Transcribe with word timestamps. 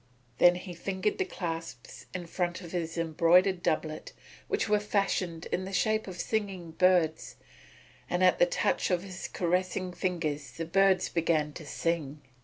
Then 0.39 0.55
he 0.55 0.73
fingered 0.73 1.19
the 1.19 1.25
clasps 1.25 2.07
in 2.11 2.25
front 2.25 2.61
of 2.61 2.71
his 2.71 2.97
embroidered 2.97 3.61
doublet 3.61 4.13
which 4.47 4.67
were 4.67 4.79
fashioned 4.79 5.45
in 5.51 5.63
the 5.63 5.71
shape 5.71 6.07
of 6.07 6.19
singing 6.19 6.71
birds, 6.71 7.35
and 8.09 8.23
at 8.23 8.39
the 8.39 8.47
touch 8.47 8.89
of 8.89 9.03
his 9.03 9.27
caressing 9.27 9.93
fingers 9.93 10.53
the 10.53 10.65
birds 10.65 11.07
began 11.07 11.53
to 11.53 11.67
sing. 11.67 12.21